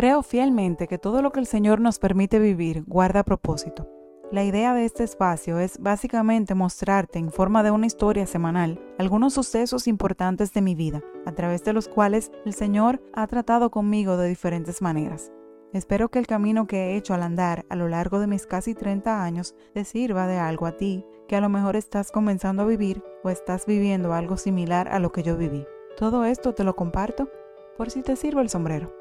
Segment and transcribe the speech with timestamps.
[0.00, 3.86] Creo fielmente que todo lo que el Señor nos permite vivir guarda propósito.
[4.32, 9.34] La idea de este espacio es básicamente mostrarte en forma de una historia semanal algunos
[9.34, 14.16] sucesos importantes de mi vida, a través de los cuales el Señor ha tratado conmigo
[14.16, 15.32] de diferentes maneras.
[15.74, 18.74] Espero que el camino que he hecho al andar a lo largo de mis casi
[18.74, 22.66] 30 años te sirva de algo a ti, que a lo mejor estás comenzando a
[22.66, 25.66] vivir o estás viviendo algo similar a lo que yo viví.
[25.98, 27.28] Todo esto te lo comparto
[27.76, 28.99] por si te sirve el sombrero.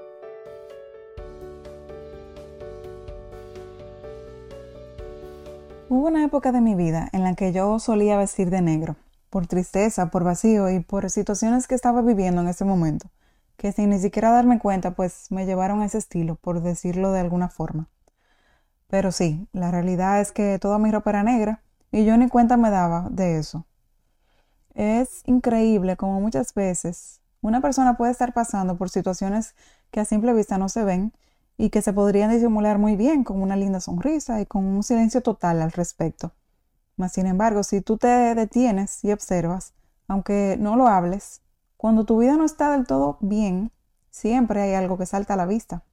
[5.91, 8.95] Hubo una época de mi vida en la que yo solía vestir de negro,
[9.31, 13.09] por tristeza, por vacío y por situaciones que estaba viviendo en ese momento,
[13.57, 17.21] que sin ni siquiera darme cuenta, pues me llevaron a ese estilo, por decirlo de
[17.21, 17.87] alguna forma.
[18.87, 22.55] Pero sí, la realidad es que toda mi ropa era negra y yo ni cuenta
[22.55, 23.65] me daba de eso.
[24.75, 29.55] Es increíble como muchas veces una persona puede estar pasando por situaciones
[29.89, 31.13] que a simple vista no se ven
[31.59, 35.19] y que se podrían disimular muy bien con una linda sonrisa y con un silencio
[35.19, 36.31] total al respecto.
[36.95, 39.73] Mas, sin embargo, si tú te detienes y observas,
[40.07, 41.41] aunque no lo hables,
[41.75, 43.73] cuando tu vida no está del todo bien,
[44.09, 45.83] siempre hay algo que salta a la vista.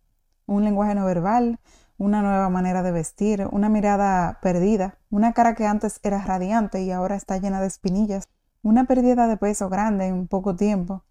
[0.47, 1.59] Un lenguaje no verbal,
[1.99, 6.93] una nueva manera de vestir, una mirada perdida, una cara que antes era radiante y
[6.93, 8.29] ahora está llena de espinillas,
[8.63, 11.03] una pérdida de peso grande en poco tiempo.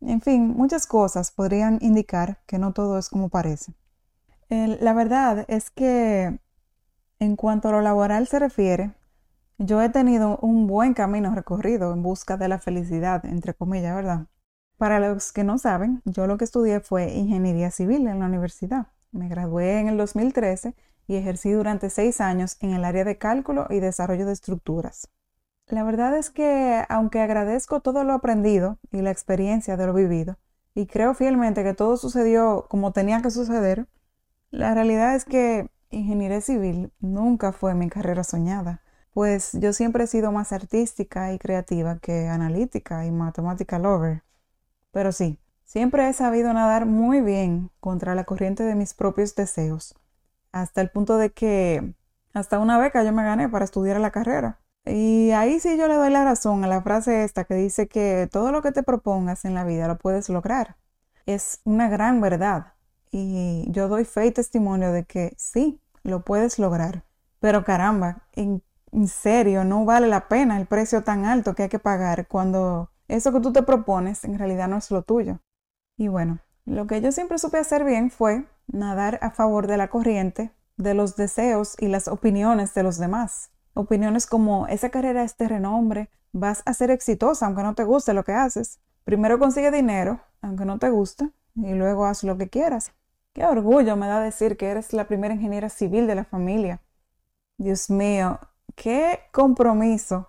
[0.00, 3.74] En fin, muchas cosas podrían indicar que no todo es como parece
[4.50, 6.40] la verdad es que
[7.20, 8.92] en cuanto a lo laboral se refiere,
[9.58, 14.26] yo he tenido un buen camino recorrido en busca de la felicidad, entre comillas, ¿verdad?
[14.78, 18.86] Para los que no saben, yo lo que estudié fue ingeniería civil en la universidad.
[19.12, 20.74] Me gradué en el 2013
[21.06, 25.10] y ejercí durante seis años en el área de cálculo y desarrollo de estructuras.
[25.66, 30.38] La verdad es que, aunque agradezco todo lo aprendido y la experiencia de lo vivido,
[30.74, 33.86] y creo fielmente que todo sucedió como tenía que suceder,
[34.50, 40.06] la realidad es que ingeniería civil nunca fue mi carrera soñada, pues yo siempre he
[40.06, 44.22] sido más artística y creativa que analítica y matemática lover.
[44.92, 49.94] Pero sí, siempre he sabido nadar muy bien contra la corriente de mis propios deseos,
[50.52, 51.94] hasta el punto de que
[52.34, 54.60] hasta una beca yo me gané para estudiar la carrera.
[54.84, 58.28] Y ahí sí yo le doy la razón a la frase esta que dice que
[58.30, 60.76] todo lo que te propongas en la vida lo puedes lograr.
[61.26, 62.74] Es una gran verdad,
[63.10, 67.04] y yo doy fe y testimonio de que sí, lo puedes lograr.
[67.40, 68.62] Pero caramba, en,
[69.06, 73.32] serio, no vale la pena el precio tan alto que hay que pagar cuando eso
[73.32, 75.40] que tú te propones en realidad no es lo tuyo.
[75.96, 79.88] Y bueno, lo que yo siempre supe hacer bien fue nadar a favor de la
[79.88, 83.50] corriente, de los deseos y las opiniones de los demás.
[83.74, 88.12] Opiniones como esa carrera es de renombre, vas a ser exitosa aunque no te guste
[88.12, 88.80] lo que haces.
[89.04, 92.92] Primero consigue dinero, aunque no te guste, y luego haz lo que quieras.
[93.32, 96.80] Qué orgullo me da decir que eres la primera ingeniera civil de la familia.
[97.58, 98.40] Dios mío,
[98.74, 100.28] qué compromiso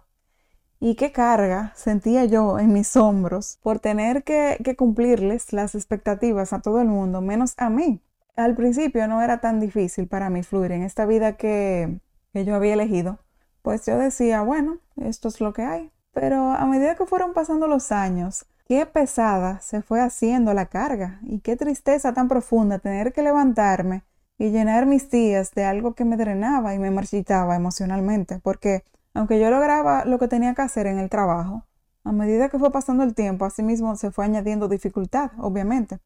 [0.79, 6.61] y qué carga sentía yo en mis hombros por tener que, cumplirles las expectativas a
[6.61, 8.01] todo el mundo, menos a mí.
[8.35, 11.99] Al principio no era tan difícil para mí fluir en esta vida que,
[12.33, 13.19] que yo había elegido,
[13.61, 15.91] pues yo decía, bueno, esto es lo que hay.
[16.13, 21.19] Pero a medida que fueron pasando los años, Qué pesada se fue haciendo la carga
[21.23, 24.05] y qué tristeza tan profunda tener que levantarme
[24.37, 29.41] y llenar mis días de algo que me drenaba y me marchitaba emocionalmente, porque aunque
[29.41, 31.65] yo lograba lo que tenía que hacer en el trabajo,
[32.05, 35.99] a medida que fue pasando el tiempo, asimismo se fue añadiendo dificultad, obviamente.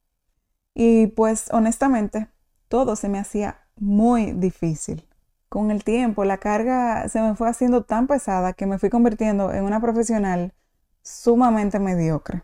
[0.73, 2.29] Y pues honestamente,
[2.67, 5.07] todo se me hacía muy difícil.
[5.49, 9.53] Con el tiempo, la carga se me fue haciendo tan pesada que me fui convirtiendo
[9.53, 10.55] en una profesional
[11.03, 12.41] sumamente mediocre.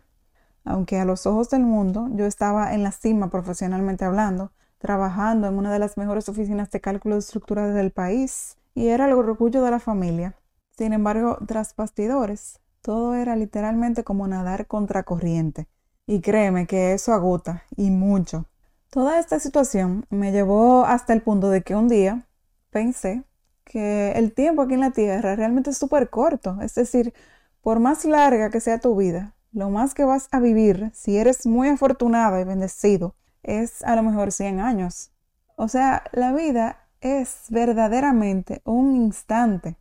[0.64, 5.54] Aunque a los ojos del mundo yo estaba en la cima profesionalmente hablando, trabajando en
[5.54, 9.70] una de las mejores oficinas de cálculo de del país y era el orgullo de
[9.70, 10.36] la familia.
[10.76, 15.68] Sin embargo, tras bastidores, todo era literalmente como nadar contra corriente.
[16.06, 18.46] Y créeme que eso agota, y mucho.
[18.90, 22.26] Toda esta situación me llevó hasta el punto de que un día
[22.70, 23.24] pensé
[23.64, 26.58] que el tiempo aquí en la Tierra realmente es súper corto.
[26.60, 27.14] Es decir,
[27.62, 31.46] por más larga que sea tu vida, lo más que vas a vivir, si eres
[31.46, 35.10] muy afortunado y bendecido, es a lo mejor 100 años.
[35.56, 39.76] O sea, la vida es verdaderamente un instante.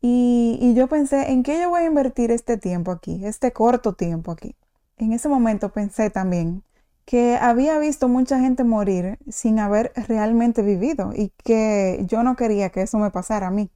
[0.00, 3.94] Y, y, yo pensé, ¿en qué yo voy a invertir este tiempo aquí, este corto
[3.94, 4.54] tiempo aquí?
[4.98, 6.62] En ese momento pensé también
[7.04, 12.70] que había visto mucha gente morir sin haber realmente vivido y que yo no quería
[12.70, 13.70] que eso me pasara a mí.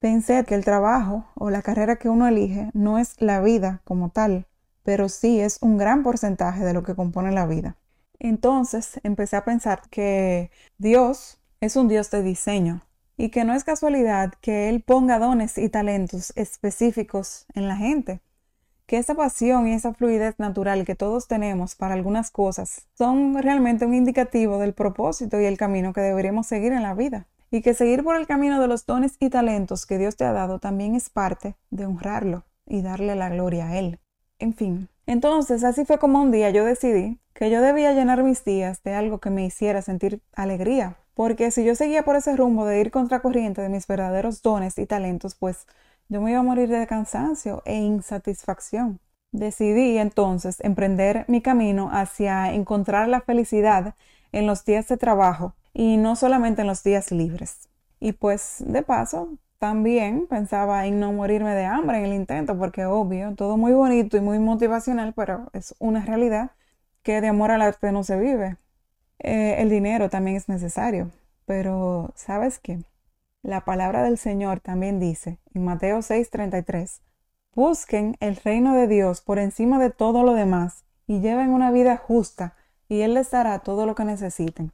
[0.00, 4.10] Pensé que el trabajo o la carrera que uno elige no es la vida como
[4.10, 4.46] tal,
[4.82, 7.76] pero sí es un gran porcentaje de lo que compone la vida.
[8.18, 12.82] Entonces empecé a pensar que Dios es un Dios de diseño
[13.16, 18.20] y que no es casualidad que Él ponga dones y talentos específicos en la gente
[18.90, 23.86] que esa pasión y esa fluidez natural que todos tenemos para algunas cosas son realmente
[23.86, 27.28] un indicativo del propósito y el camino que deberíamos seguir en la vida.
[27.52, 30.32] Y que seguir por el camino de los dones y talentos que Dios te ha
[30.32, 34.00] dado también es parte de honrarlo y darle la gloria a Él.
[34.40, 38.42] En fin, entonces así fue como un día yo decidí que yo debía llenar mis
[38.42, 42.64] días de algo que me hiciera sentir alegría, porque si yo seguía por ese rumbo
[42.64, 45.66] de ir contracorriente de mis verdaderos dones y talentos, pues
[46.08, 48.98] yo me iba a morir de cansancio e insatisfacción.
[49.30, 53.94] Decidí entonces emprender mi camino hacia encontrar la felicidad
[54.32, 57.68] en los días de trabajo y no solamente en los días libres.
[58.00, 62.86] Y pues de paso, también pensaba en no morirme de hambre en el intento, porque
[62.86, 66.52] obvio, todo muy bonito y muy motivacional, pero es una realidad
[67.02, 68.56] que de amor al arte no se vive.
[69.18, 71.10] Eh, el dinero también es necesario,
[71.44, 72.80] pero ¿sabes qué?
[73.42, 77.02] La palabra del Señor también dice en Mateo 6:33,
[77.54, 81.98] busquen el reino de Dios por encima de todo lo demás y lleven una vida
[81.98, 82.54] justa
[82.88, 84.72] y Él les dará todo lo que necesiten.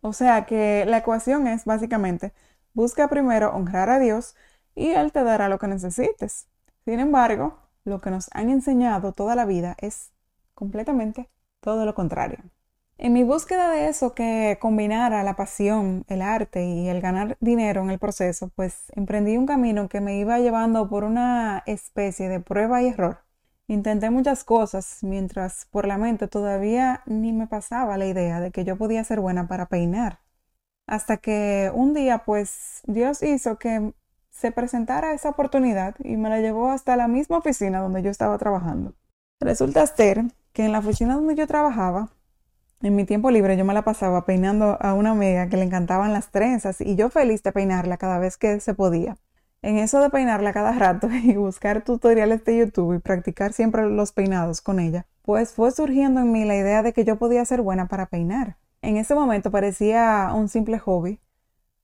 [0.00, 2.32] O sea que la ecuación es básicamente,
[2.74, 4.34] busca primero honrar a Dios
[4.74, 6.46] y Él te dará lo que necesites.
[6.84, 10.10] Sin embargo, lo que nos han enseñado toda la vida es
[10.54, 11.28] completamente
[11.60, 12.38] todo lo contrario.
[13.02, 17.80] En mi búsqueda de eso que combinara la pasión, el arte y el ganar dinero
[17.82, 22.40] en el proceso, pues emprendí un camino que me iba llevando por una especie de
[22.40, 23.20] prueba y error.
[23.68, 28.64] Intenté muchas cosas mientras por la mente todavía ni me pasaba la idea de que
[28.64, 30.18] yo podía ser buena para peinar.
[30.90, 33.94] Hasta que un día pues Dios hizo que
[34.28, 38.36] se presentara esa oportunidad y me la llevó hasta la misma oficina donde yo estaba
[38.38, 38.94] trabajando.
[39.38, 42.08] Resulta ser que en la oficina donde yo trabajaba
[42.82, 46.12] en mi tiempo libre yo me la pasaba peinando a una amiga que le encantaban
[46.12, 49.16] las trenzas y yo feliz de peinarla cada vez que se podía.
[49.62, 54.10] En eso de peinarla cada rato y buscar tutoriales de YouTube y practicar siempre los
[54.10, 57.62] peinados con ella, pues fue surgiendo en mí la idea de que yo podía ser
[57.62, 58.56] buena para peinar.
[58.82, 61.20] En ese momento parecía un simple hobby,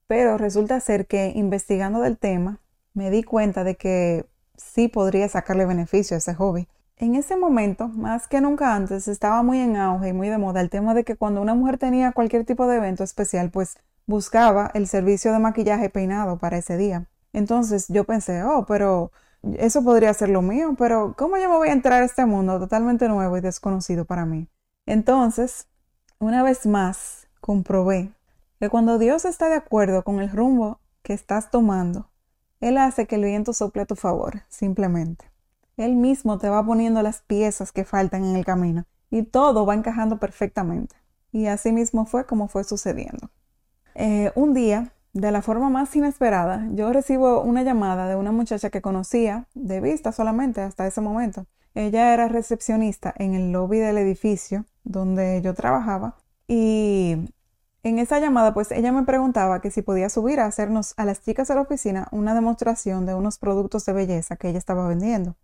[0.06, 2.60] pero resulta ser que investigando del tema
[2.94, 4.26] me di cuenta de que
[4.56, 6.68] sí podría sacarle beneficio a ese hobby.
[6.96, 10.62] En ese momento, más que nunca antes, estaba muy en auge y muy de moda
[10.62, 13.76] el tema de que cuando una mujer tenía cualquier tipo de evento especial, pues
[14.06, 17.06] buscaba el servicio de maquillaje peinado para ese día.
[17.34, 19.12] Entonces yo pensé, oh, pero
[19.58, 22.58] eso podría ser lo mío, pero ¿cómo yo me voy a entrar a este mundo
[22.58, 24.48] totalmente nuevo y desconocido para mí?
[24.86, 25.68] Entonces,
[26.18, 28.12] una vez más, comprobé
[28.58, 32.08] que cuando Dios está de acuerdo con el rumbo que estás tomando,
[32.60, 35.30] Él hace que el viento sople a tu favor, simplemente.
[35.76, 39.74] Él mismo te va poniendo las piezas que faltan en el camino y todo va
[39.74, 40.96] encajando perfectamente.
[41.32, 43.30] Y así mismo fue como fue sucediendo.
[43.94, 48.70] Eh, un día, de la forma más inesperada, yo recibo una llamada de una muchacha
[48.70, 51.46] que conocía de vista solamente hasta ese momento.
[51.76, 56.16] Ella era recepcionista en el lobby del edificio donde yo trabajaba
[56.48, 57.30] y
[57.82, 61.20] en esa llamada pues ella me preguntaba que si podía subir a hacernos a las
[61.20, 65.36] chicas de la oficina una demostración de unos productos de belleza que ella estaba vendiendo.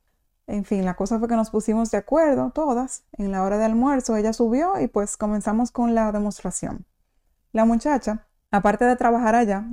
[0.47, 3.05] En fin, la cosa fue que nos pusimos de acuerdo todas.
[3.13, 6.87] En la hora de almuerzo ella subió y pues comenzamos con la demostración.
[7.53, 9.67] La muchacha, aparte de trabajar allá,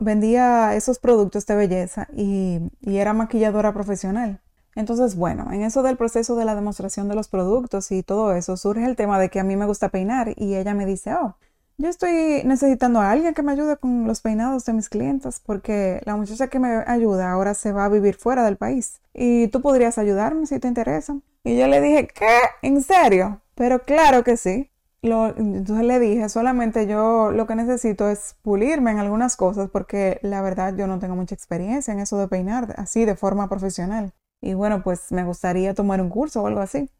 [0.00, 4.40] vendía esos productos de belleza y, y era maquilladora profesional.
[4.76, 8.56] Entonces, bueno, en eso del proceso de la demostración de los productos y todo eso,
[8.56, 11.36] surge el tema de que a mí me gusta peinar y ella me dice, oh,
[11.80, 16.02] yo estoy necesitando a alguien que me ayude con los peinados de mis clientes porque
[16.04, 19.62] la muchacha que me ayuda ahora se va a vivir fuera del país y tú
[19.62, 21.16] podrías ayudarme si te interesa.
[21.42, 22.38] Y yo le dije, ¿qué?
[22.60, 23.40] ¿En serio?
[23.54, 24.70] Pero claro que sí.
[25.02, 30.42] entonces le dije, solamente yo lo que necesito es pulirme en algunas cosas porque la
[30.42, 34.12] verdad yo no tengo mucha experiencia en eso de peinar así de forma profesional.
[34.40, 36.90] Y bueno, pues me gustaría tomar un curso o algo así.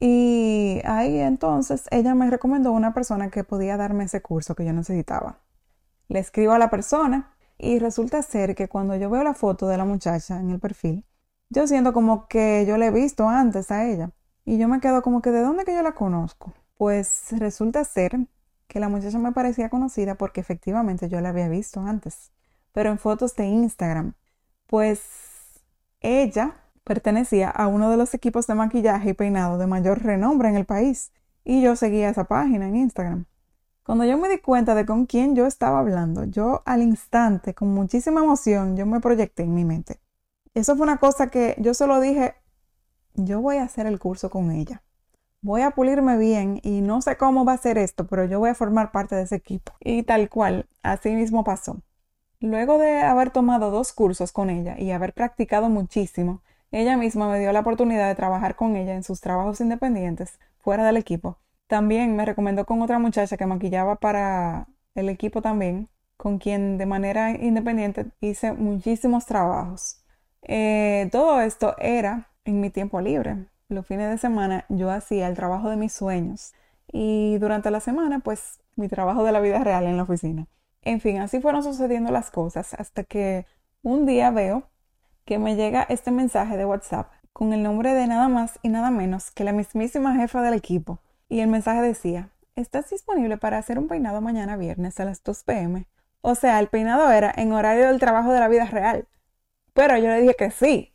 [0.00, 4.72] Y ahí entonces ella me recomendó una persona que podía darme ese curso que yo
[4.72, 5.38] necesitaba.
[6.08, 9.76] Le escribo a la persona y resulta ser que cuando yo veo la foto de
[9.76, 11.04] la muchacha en el perfil,
[11.50, 14.10] yo siento como que yo la he visto antes a ella.
[14.44, 16.52] Y yo me quedo como que ¿de dónde que yo la conozco?
[16.76, 18.18] Pues resulta ser
[18.66, 22.32] que la muchacha me parecía conocida porque efectivamente yo la había visto antes,
[22.72, 24.14] pero en fotos de Instagram.
[24.66, 25.02] Pues
[26.00, 30.56] ella pertenecía a uno de los equipos de maquillaje y peinado de mayor renombre en
[30.56, 31.12] el país,
[31.44, 33.24] y yo seguía esa página en Instagram.
[33.84, 37.74] Cuando yo me di cuenta de con quién yo estaba hablando, yo al instante, con
[37.74, 40.00] muchísima emoción, yo me proyecté en mi mente.
[40.54, 42.34] Eso fue una cosa que yo solo dije,
[43.14, 44.82] yo voy a hacer el curso con ella.
[45.42, 48.50] voy a pulirme bien y no sé cómo va a ser esto, pero yo voy
[48.50, 49.72] a formar parte de ese equipo.
[49.80, 51.82] Y tal cual, así mismo pasó.
[52.40, 56.42] Luego de haber tomado dos cursos con ella y haber practicado muchísimo,
[56.72, 60.84] ella misma me dio la oportunidad de trabajar con ella en sus trabajos independientes fuera
[60.86, 61.38] del equipo.
[61.66, 66.86] También me recomendó con otra muchacha que maquillaba para el equipo también, con quien de
[66.86, 70.02] manera independiente hice muchísimos trabajos.
[70.42, 73.46] Eh, todo esto era en mi tiempo libre.
[73.68, 76.52] Los fines de semana yo hacía el trabajo de mis sueños
[76.90, 80.46] y durante la semana pues mi trabajo de la vida real en la oficina.
[80.82, 83.46] En fin, así fueron sucediendo las cosas hasta que
[83.82, 84.64] un día veo
[85.24, 88.90] que me llega este mensaje de WhatsApp con el nombre de nada más y nada
[88.90, 91.00] menos que la mismísima jefa del equipo.
[91.28, 95.44] Y el mensaje decía, ¿estás disponible para hacer un peinado mañana viernes a las 2
[95.44, 95.86] pm?
[96.20, 99.08] O sea, el peinado era en horario del trabajo de la vida real.
[99.72, 100.92] Pero yo le dije que sí,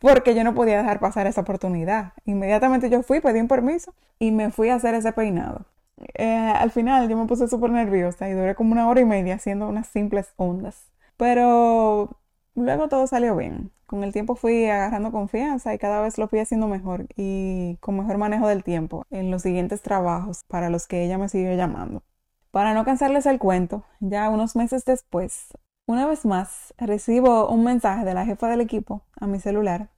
[0.00, 2.12] porque yo no podía dejar pasar esa oportunidad.
[2.24, 5.66] Inmediatamente yo fui, pedí un permiso y me fui a hacer ese peinado.
[6.14, 9.36] Eh, al final yo me puse súper nerviosa y duré como una hora y media
[9.36, 10.90] haciendo unas simples ondas.
[11.16, 12.18] Pero
[12.54, 13.72] luego todo salió bien.
[13.86, 17.96] Con el tiempo fui agarrando confianza y cada vez lo fui haciendo mejor y con
[17.98, 22.02] mejor manejo del tiempo en los siguientes trabajos para los que ella me siguió llamando.
[22.50, 25.48] Para no cansarles el cuento, ya unos meses después,
[25.86, 29.90] una vez más recibo un mensaje de la jefa del equipo a mi celular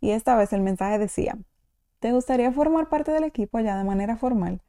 [0.00, 1.38] y esta vez el mensaje decía,
[2.00, 4.62] ¿te gustaría formar parte del equipo ya de manera formal?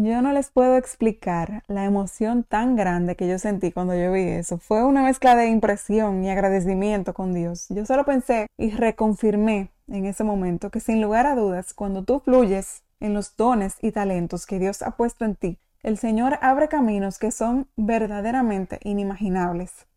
[0.00, 4.28] Yo no les puedo explicar la emoción tan grande que yo sentí cuando yo vi
[4.28, 4.58] eso.
[4.58, 7.66] Fue una mezcla de impresión y agradecimiento con Dios.
[7.68, 12.20] Yo solo pensé y reconfirmé en ese momento que sin lugar a dudas, cuando tú
[12.20, 16.68] fluyes en los dones y talentos que Dios ha puesto en ti, el Señor abre
[16.68, 19.88] caminos que son verdaderamente inimaginables.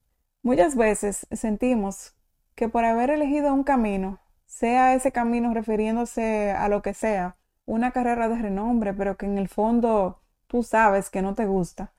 [0.42, 2.16] Muchas veces sentimos
[2.56, 4.18] que por haber elegido un camino,
[4.48, 7.36] sea ese camino refiriéndose a lo que sea,
[7.72, 11.94] una carrera de renombre, pero que en el fondo tú sabes que no te gusta.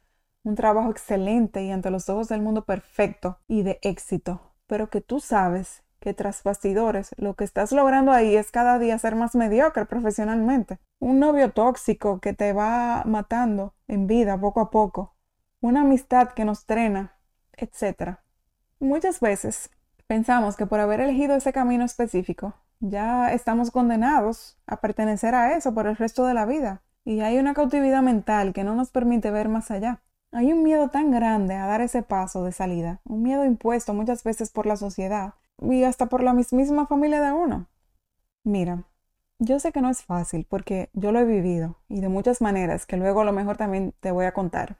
[0.45, 5.01] Un trabajo excelente y ante los ojos del mundo perfecto y de éxito, pero que
[5.01, 9.35] tú sabes que tras bastidores lo que estás logrando ahí es cada día ser más
[9.35, 10.79] mediocre profesionalmente.
[10.99, 15.17] Un novio tóxico que te va matando en vida poco a poco.
[15.63, 17.17] Una amistad que nos trena,
[17.57, 18.19] etc.
[18.79, 19.71] Muchas veces
[20.07, 25.73] pensamos que por haber elegido ese camino específico ya estamos condenados a pertenecer a eso
[25.73, 26.83] por el resto de la vida.
[27.05, 30.03] Y hay una cautividad mental que no nos permite ver más allá.
[30.33, 34.25] Hay un miedo tan grande a dar ese paso de salida, un miedo impuesto muchas
[34.25, 37.69] veces por la sociedad y hasta por la mismísima familia de uno.
[38.43, 38.85] Mira,
[39.39, 42.87] yo sé que no es fácil porque yo lo he vivido y de muchas maneras
[42.87, 44.79] que luego a lo mejor también te voy a contar.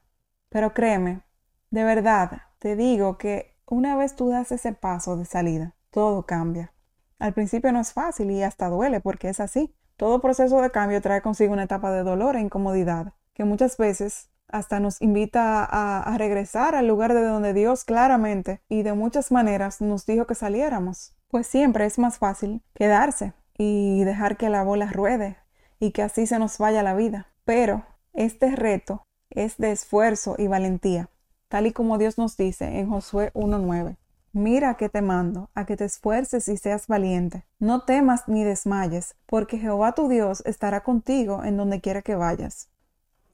[0.49, 1.23] Pero créeme,
[1.71, 6.73] de verdad, te digo que una vez tú das ese paso de salida, todo cambia.
[7.23, 9.73] Al principio no es fácil y hasta duele porque es así.
[9.97, 14.29] Todo proceso de cambio trae consigo una etapa de dolor e incomodidad, que muchas veces
[14.49, 19.81] hasta nos invita a, regresar al lugar de donde Dios claramente y de muchas maneras
[19.81, 21.15] nos dijo que saliéramos.
[21.29, 25.37] Pues siempre es más fácil quedarse y dejar que la bola ruede
[25.79, 27.29] y que así se nos vaya la vida.
[27.45, 31.09] Pero este reto es de esfuerzo y valentía,
[31.47, 33.97] tal y como Dios nos dice en Josué 1.9.
[34.35, 37.45] Mira que te mando, a que te esfuerces y seas valiente.
[37.59, 42.71] No temas ni desmayes, porque Jehová tu Dios estará contigo en donde quiera que vayas.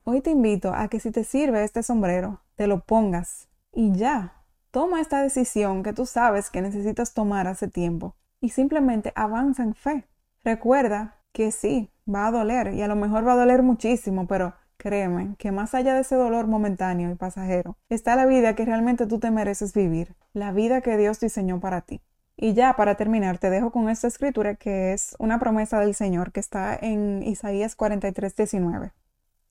[0.02, 4.42] Hoy te invito a que si te sirve este sombrero, te lo pongas y ya.
[4.72, 9.76] Toma esta decisión que tú sabes que necesitas tomar hace tiempo y simplemente avanza en
[9.76, 10.08] fe.
[10.42, 14.52] Recuerda que sí, va a doler y a lo mejor va a doler muchísimo, pero
[14.78, 19.06] Créeme que más allá de ese dolor momentáneo y pasajero, está la vida que realmente
[19.06, 22.00] tú te mereces vivir, la vida que Dios diseñó para ti.
[22.36, 26.30] Y ya para terminar, te dejo con esta escritura que es una promesa del Señor
[26.30, 28.92] que está en Isaías 43, 19.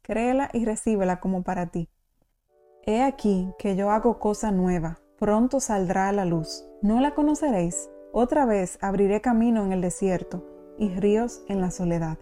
[0.02, 1.90] Créela y recíbela como para ti.
[2.86, 6.64] He aquí que yo hago cosa nueva, pronto saldrá a la luz.
[6.82, 7.90] ¿No la conoceréis?
[8.14, 10.46] Otra vez abriré camino en el desierto
[10.80, 12.18] y ríos en la soledad.